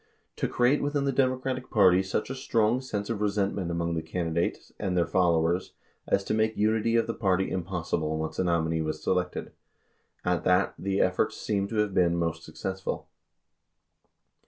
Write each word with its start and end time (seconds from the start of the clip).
206 0.35 0.35
to 0.37 0.47
create 0.57 0.81
within 0.81 1.03
the 1.05 1.11
Democratic 1.11 1.69
Party 1.69 2.01
such 2.01 2.31
a 2.31 2.35
strong 2.35 2.81
sense 2.81 3.07
of 3.11 3.21
resentment 3.21 3.69
among 3.69 3.93
the 3.93 4.01
candidates 4.01 4.71
and 4.79 4.97
their 4.97 5.05
followers 5.05 5.73
as 6.07 6.23
to 6.23 6.33
make 6.33 6.57
unity 6.57 6.95
of 6.95 7.05
the 7.05 7.13
party 7.13 7.51
impossible 7.51 8.17
once 8.17 8.39
a 8.39 8.43
nominee 8.43 8.81
was 8.81 9.03
selected. 9.03 9.51
At 10.25 10.43
that, 10.43 10.73
the 10.79 11.01
efforts 11.01 11.37
seems 11.39 11.69
to 11.69 11.75
have 11.75 11.93
been 11.93 12.17
most 12.17 12.41
success 12.43 12.81
ful. 12.81 13.09